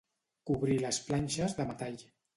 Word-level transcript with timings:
Cobrir 0.51 0.77
de 0.85 0.91
planxes 1.11 1.57
de 1.61 1.71
metall. 1.73 2.05